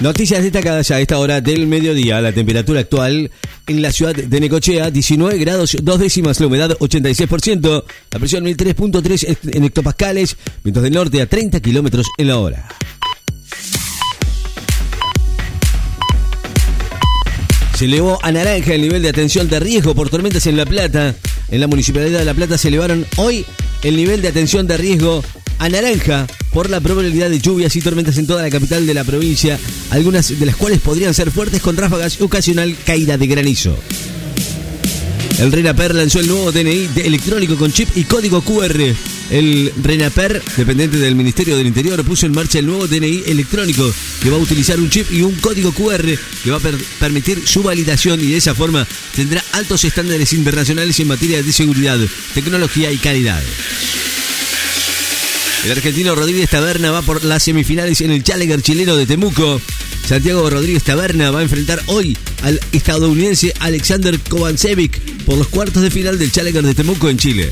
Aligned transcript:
Noticias 0.00 0.42
destacadas 0.42 0.90
a 0.90 1.00
esta 1.00 1.18
hora 1.18 1.40
del 1.40 1.66
mediodía. 1.66 2.20
La 2.20 2.30
temperatura 2.30 2.80
actual 2.80 3.30
en 3.66 3.82
la 3.82 3.90
ciudad 3.90 4.14
de 4.14 4.40
Necochea, 4.40 4.90
19 4.90 5.38
grados, 5.38 5.74
dos 5.82 5.98
décimas, 5.98 6.38
la 6.38 6.48
humedad 6.48 6.76
86%, 6.78 7.84
la 8.10 8.18
presión 8.18 8.44
1003.3 8.44 9.54
en 9.56 9.64
hectopascales, 9.64 10.36
vientos 10.62 10.82
del 10.82 10.92
norte 10.92 11.22
a 11.22 11.26
30 11.26 11.60
kilómetros 11.60 12.06
en 12.18 12.28
la 12.28 12.38
hora. 12.38 12.68
Se 17.74 17.86
elevó 17.86 18.18
a 18.22 18.30
naranja 18.32 18.74
el 18.74 18.82
nivel 18.82 19.02
de 19.02 19.08
atención 19.08 19.48
de 19.48 19.60
riesgo 19.60 19.94
por 19.94 20.10
tormentas 20.10 20.46
en 20.46 20.58
La 20.58 20.66
Plata. 20.66 21.14
En 21.50 21.60
la 21.60 21.68
Municipalidad 21.68 22.18
de 22.18 22.24
La 22.26 22.34
Plata 22.34 22.58
se 22.58 22.68
elevaron 22.68 23.06
hoy 23.16 23.46
el 23.82 23.96
nivel 23.96 24.20
de 24.20 24.28
atención 24.28 24.66
de 24.66 24.76
riesgo 24.76 25.22
a 25.58 25.68
naranja 25.68 26.26
por 26.52 26.70
la 26.70 26.80
probabilidad 26.80 27.30
de 27.30 27.38
lluvias 27.38 27.76
y 27.76 27.80
tormentas 27.80 28.18
en 28.18 28.26
toda 28.26 28.42
la 28.42 28.50
capital 28.50 28.86
de 28.86 28.94
la 28.94 29.04
provincia, 29.04 29.58
algunas 29.90 30.38
de 30.38 30.46
las 30.46 30.56
cuales 30.56 30.80
podrían 30.80 31.14
ser 31.14 31.30
fuertes 31.30 31.60
con 31.62 31.76
ráfagas 31.76 32.18
y 32.20 32.22
ocasional 32.22 32.76
caída 32.84 33.18
de 33.18 33.26
granizo. 33.26 33.76
El 35.38 35.52
RENAPER 35.52 35.94
lanzó 35.94 36.20
el 36.20 36.28
nuevo 36.28 36.50
DNI 36.50 36.88
electrónico 37.04 37.56
con 37.56 37.70
chip 37.70 37.88
y 37.94 38.04
código 38.04 38.40
QR. 38.40 38.80
El 39.30 39.72
RENAPER, 39.82 40.42
dependiente 40.56 40.96
del 40.96 41.14
Ministerio 41.14 41.58
del 41.58 41.66
Interior, 41.66 42.02
puso 42.04 42.24
en 42.24 42.32
marcha 42.32 42.58
el 42.58 42.66
nuevo 42.66 42.86
DNI 42.86 43.24
electrónico 43.26 43.92
que 44.22 44.30
va 44.30 44.36
a 44.36 44.40
utilizar 44.40 44.80
un 44.80 44.88
chip 44.88 45.10
y 45.12 45.20
un 45.20 45.34
código 45.34 45.72
QR 45.72 46.06
que 46.42 46.50
va 46.50 46.56
a 46.56 46.60
permitir 47.00 47.46
su 47.46 47.62
validación 47.62 48.18
y 48.20 48.30
de 48.30 48.38
esa 48.38 48.54
forma 48.54 48.86
tendrá 49.14 49.44
altos 49.52 49.84
estándares 49.84 50.32
internacionales 50.32 50.98
en 51.00 51.08
materia 51.08 51.42
de 51.42 51.52
seguridad, 51.52 51.98
tecnología 52.32 52.90
y 52.90 52.96
calidad. 52.96 53.42
El 55.64 55.72
argentino 55.72 56.14
Rodríguez 56.14 56.50
Taberna 56.50 56.90
va 56.90 57.02
por 57.02 57.24
las 57.24 57.42
semifinales 57.42 58.00
en 58.00 58.10
el 58.10 58.22
Challenger 58.22 58.62
chileno 58.62 58.96
de 58.96 59.06
Temuco. 59.06 59.60
Santiago 60.06 60.48
Rodríguez 60.48 60.84
Taberna 60.84 61.30
va 61.30 61.40
a 61.40 61.42
enfrentar 61.42 61.82
hoy 61.86 62.16
al 62.42 62.60
estadounidense 62.72 63.52
Alexander 63.58 64.18
Kovancevic 64.20 65.00
por 65.24 65.36
los 65.36 65.48
cuartos 65.48 65.82
de 65.82 65.90
final 65.90 66.18
del 66.18 66.30
Challenger 66.30 66.64
de 66.64 66.74
Temuco 66.74 67.08
en 67.08 67.18
Chile. 67.18 67.50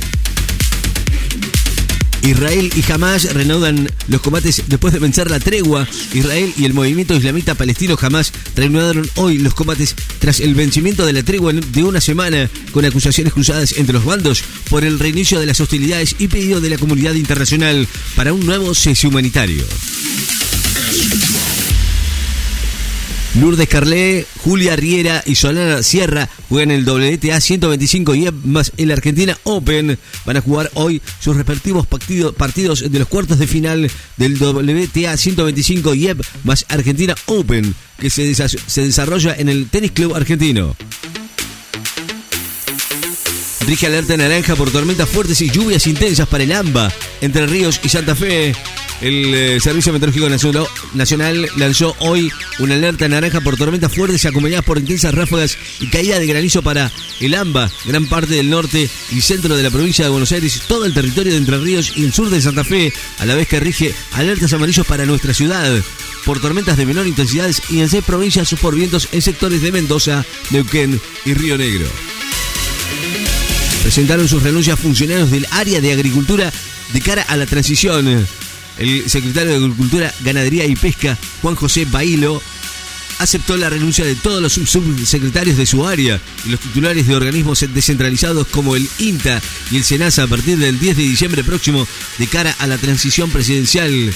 Israel 2.25 2.70
y 2.75 2.92
Hamas 2.92 3.33
reanudan 3.34 3.89
los 4.08 4.20
combates 4.20 4.62
después 4.67 4.94
de 4.94 5.00
vencer 5.00 5.30
la 5.30 5.41
tregua. 5.41 5.86
Israel 6.14 6.53
y 6.56 6.64
el 6.64 6.72
movimiento 6.72 7.14
islamista 7.14 7.55
palestino 7.55 7.98
Hamas 8.00 8.33
reanudaron 8.56 9.08
hoy 9.16 9.39
los 9.39 9.55
combates 9.55 9.94
tras 10.19 10.41
el 10.41 10.55
vencimiento 10.55 11.05
de 11.05 11.12
la 11.12 11.22
tregua 11.22 11.53
de 11.53 11.84
una 11.84 12.00
semana 12.00 12.48
con 12.72 12.84
acusaciones 12.84 13.33
cruzadas 13.33 13.77
entre 13.77 13.92
los 13.92 14.05
bandos 14.05 14.42
por 14.70 14.84
el 14.84 14.98
reinicio 14.98 15.39
de 15.39 15.47
las 15.47 15.61
hostilidades 15.61 16.16
y 16.19 16.28
pedido 16.28 16.61
de 16.61 16.70
la 16.70 16.78
comunidad 16.78 17.14
internacional 17.14 17.86
para 18.16 18.33
un 18.33 18.47
nuevo 18.47 18.75
cese 18.75 19.06
humanitario. 19.06 19.64
Lourdes 23.40 23.68
Carlé, 23.68 24.27
Julia 24.44 24.77
Riera 24.77 25.22
y 25.27 25.34
Solana 25.34 25.82
Sierra 25.82 26.28
juegan 26.48 26.70
el 26.70 26.88
WTA 26.88 27.41
125 27.41 28.14
y 28.14 28.28
más 28.44 28.72
el 28.76 28.92
Argentina 28.92 29.36
Open. 29.42 29.98
Van 30.24 30.36
a 30.36 30.41
jugar 30.41 30.70
hoy 30.74 31.02
sus 31.18 31.36
respectivos 31.36 31.86
partidos 31.86 32.91
de 32.91 32.98
los 32.98 33.08
cuartos 33.08 33.41
de 33.41 33.48
final 33.48 33.91
del 34.16 34.41
WTA 34.41 35.16
125 35.16 35.94
y 35.94 36.10
más 36.44 36.64
Argentina 36.68 37.16
Open, 37.26 37.74
que 37.98 38.08
se, 38.08 38.34
se 38.34 38.82
desarrolla 38.82 39.34
en 39.36 39.48
el 39.48 39.69
Tenis 39.69 39.91
Club 39.91 40.14
Argentino. 40.14 40.76
Rige 43.66 43.86
alerta 43.86 44.16
naranja 44.16 44.54
por 44.54 44.70
tormentas 44.70 45.08
fuertes 45.08 45.41
y 45.41 45.50
lluvias 45.50 45.86
intensas 45.86 46.28
para 46.28 46.44
el 46.44 46.52
AMBA, 46.52 46.92
Entre 47.22 47.46
Ríos 47.46 47.80
y 47.82 47.88
Santa 47.88 48.14
Fe. 48.14 48.54
El 49.00 49.34
eh, 49.34 49.61
Servicio 49.61 49.92
Meteorológico 49.92 50.69
Nacional 50.95 51.48
lanzó 51.56 51.97
hoy 51.98 52.31
una 52.59 52.75
alerta 52.75 53.09
naranja 53.09 53.41
por 53.41 53.56
tormentas 53.56 53.92
fuertes 53.92 54.25
acompañadas 54.25 54.64
por 54.64 54.78
intensas 54.78 55.14
ráfagas 55.14 55.59
y 55.81 55.89
caída 55.89 56.19
de 56.19 56.27
granizo 56.27 56.62
para 56.62 56.91
el 57.20 57.34
AMBA, 57.34 57.70
gran 57.87 58.06
parte 58.06 58.34
del 58.34 58.50
norte 58.50 58.89
y 59.11 59.20
centro 59.20 59.56
de 59.56 59.62
la 59.62 59.71
provincia 59.71 60.04
de 60.04 60.10
Buenos 60.10 60.33
Aires, 60.33 60.62
todo 60.69 60.87
el 60.87 60.94
territorio 60.94 61.33
de 61.33 61.38
Entre 61.38 61.59
Ríos 61.59 61.93
y 61.97 62.04
el 62.04 62.12
sur 62.12 62.31
de 62.31 62.41
Santa 62.41 62.65
Fe, 62.65 62.93
a 63.19 63.27
la 63.27 63.34
vez 63.34 63.49
que 63.49 63.60
rige 63.60 63.94
alertas 64.12 64.53
amarillos 64.53 64.87
para 64.87 65.04
nuestra 65.06 65.34
ciudad 65.34 65.71
por 66.25 66.41
tormentas 66.41 66.77
de 66.77 66.87
menor 66.87 67.06
intensidad 67.06 67.50
y 67.69 67.81
en 67.81 67.88
seis 67.88 68.04
provincias 68.04 68.54
por 68.60 68.75
vientos 68.75 69.09
en 69.12 69.21
sectores 69.21 69.60
de 69.60 69.72
Mendoza, 69.72 70.25
Neuquén 70.50 71.00
y 71.25 71.34
Río 71.34 71.59
Negro. 71.59 71.87
Presentaron 73.83 74.28
sus 74.28 74.43
renuncias 74.43 74.81
funcionarios 74.81 75.31
del 75.31 75.47
área 75.50 75.81
de 75.81 75.93
agricultura 75.93 76.50
de 76.93 77.00
cara 77.00 77.22
a 77.22 77.37
la 77.37 77.44
transición. 77.44 78.27
El 78.78 79.08
secretario 79.08 79.50
de 79.50 79.56
Agricultura, 79.56 80.12
Ganadería 80.20 80.66
y 80.66 80.76
Pesca, 80.76 81.16
Juan 81.42 81.54
José 81.54 81.84
Bailo, 81.84 82.42
aceptó 83.18 83.56
la 83.56 83.70
renuncia 83.70 84.04
de 84.04 84.16
todos 84.16 84.42
los 84.42 84.54
subsecretarios 84.54 85.56
de 85.56 85.66
su 85.66 85.86
área 85.86 86.20
y 86.44 86.48
los 86.50 86.58
titulares 86.60 87.06
de 87.06 87.14
organismos 87.14 87.64
descentralizados 87.72 88.48
como 88.48 88.74
el 88.76 88.86
INTA 88.98 89.40
y 89.70 89.76
el 89.76 89.84
SENASA 89.84 90.24
a 90.24 90.26
partir 90.26 90.58
del 90.58 90.78
10 90.78 90.96
de 90.96 91.02
diciembre 91.04 91.44
próximo 91.44 91.86
de 92.18 92.26
cara 92.26 92.54
a 92.58 92.66
la 92.66 92.76
transición 92.78 93.30
presidencial 93.30 94.12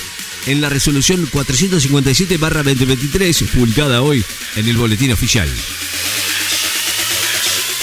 en 0.46 0.60
la 0.60 0.68
resolución 0.68 1.28
457-2023 1.30 3.46
publicada 3.48 4.02
hoy 4.02 4.24
en 4.56 4.68
el 4.68 4.76
boletín 4.76 5.12
oficial. 5.12 5.48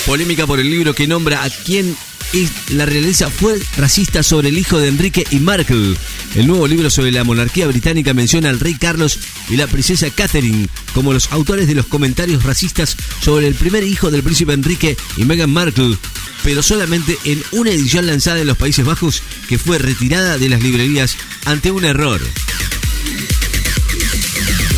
Polémica 0.06 0.46
por 0.46 0.60
el 0.60 0.70
libro 0.70 0.94
que 0.94 1.08
nombra 1.08 1.44
a 1.44 1.50
quien 1.50 1.98
la 2.70 2.86
realeza 2.86 3.30
fue 3.30 3.58
racista 3.78 4.22
sobre 4.22 4.50
el 4.50 4.58
hijo 4.58 4.78
de 4.78 4.90
Enrique 4.90 5.26
y 5.32 5.40
Markle. 5.40 5.96
El 6.36 6.48
nuevo 6.48 6.68
libro 6.68 6.90
sobre 6.90 7.12
la 7.14 7.24
monarquía 7.24 7.66
británica 7.66 8.14
menciona 8.14 8.50
al 8.50 8.60
rey 8.60 8.76
Carlos 8.76 9.20
y 9.50 9.56
la 9.56 9.68
princesa 9.68 10.10
Catherine 10.10 10.68
como 10.94 11.14
los 11.14 11.32
autores 11.32 11.68
de 11.68 11.76
los 11.76 11.86
comentarios 11.86 12.44
racistas 12.44 12.98
sobre 13.22 13.48
el 13.48 13.56
primer 13.56 13.86
hijo 13.86 14.12
del 14.12 14.22
príncipe 14.24 14.52
Enrique 14.52 14.98
y 15.16 15.24
Meghan 15.24 15.50
Markle, 15.50 15.98
pero 16.44 16.62
solamente 16.62 17.18
en 17.24 17.42
una 17.52 17.72
edición 17.72 18.06
lanzada 18.06 18.42
en 18.42 18.48
los 18.48 18.58
Países 18.58 18.86
Bajos 18.86 19.22
que 19.48 19.58
fue 19.58 19.78
retirada 19.78 20.38
de 20.38 20.50
las 20.50 20.62
librerías 20.62 21.16
ante 21.46 21.72
un 21.72 21.86
error. 21.86 22.22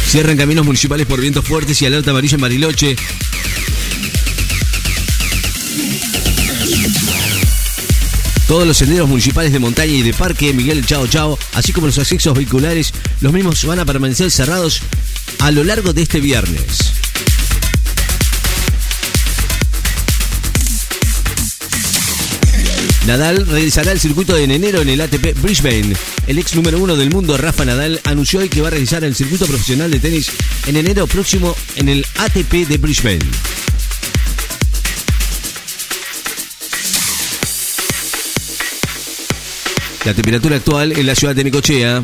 Cierran 0.05 0.37
caminos 0.37 0.65
municipales 0.65 1.07
por 1.07 1.19
vientos 1.19 1.43
fuertes 1.43 1.81
y 1.81 1.85
alerta 1.85 2.11
amarilla 2.11 2.35
en 2.35 2.41
Bariloche. 2.41 2.95
Todos 8.47 8.65
los 8.65 8.77
senderos 8.77 9.09
municipales 9.09 9.51
de 9.51 9.59
montaña 9.59 9.91
y 9.91 10.03
de 10.03 10.13
parque 10.13 10.53
Miguel 10.53 10.85
Chao 10.85 11.05
Chao, 11.05 11.37
así 11.53 11.73
como 11.73 11.87
los 11.87 11.97
accesos 11.97 12.33
vehiculares, 12.33 12.93
los 13.19 13.33
mismos 13.33 13.65
van 13.65 13.79
a 13.79 13.85
permanecer 13.85 14.31
cerrados 14.31 14.81
a 15.39 15.51
lo 15.51 15.65
largo 15.65 15.91
de 15.91 16.03
este 16.03 16.21
viernes. 16.21 16.93
Nadal 23.05 23.45
regresará 23.47 23.91
al 23.91 23.99
circuito 23.99 24.37
en 24.37 24.51
enero 24.51 24.81
en 24.81 24.89
el 24.89 25.01
ATP 25.01 25.41
Brisbane. 25.41 25.93
El 26.25 26.39
ex 26.39 26.55
número 26.55 26.77
uno 26.79 26.95
del 26.95 27.09
mundo, 27.09 27.37
Rafa 27.37 27.65
Nadal, 27.65 27.99
anunció 28.05 28.39
hoy 28.39 28.49
que 28.49 28.61
va 28.61 28.67
a 28.67 28.71
realizar 28.71 29.03
el 29.03 29.15
circuito 29.15 29.45
profesional 29.45 29.91
de 29.91 29.99
tenis 29.99 30.31
en 30.67 30.77
enero 30.77 31.05
próximo 31.07 31.55
en 31.75 31.89
el 31.89 32.05
ATP 32.17 32.67
de 32.67 32.77
Brisbane. 32.77 33.19
La 40.07 40.13
temperatura 40.13 40.55
actual 40.55 40.93
en 40.93 41.05
la 41.05 41.15
ciudad 41.15 41.35
de 41.35 41.43
Necochea, 41.43 42.01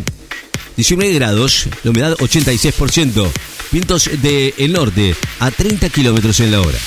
19 0.75 1.13
grados, 1.13 1.67
la 1.85 1.91
humedad 1.91 2.17
86%, 2.17 3.31
vientos 3.71 4.09
del 4.21 4.73
norte 4.73 5.15
a 5.39 5.49
30 5.49 5.87
kilómetros 5.87 6.41
en 6.41 6.51
la 6.51 6.59
hora. 6.59 6.77